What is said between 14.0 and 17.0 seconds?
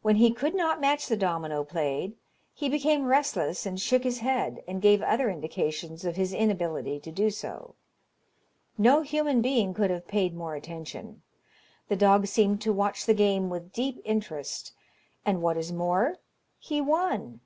interest, and what is more, he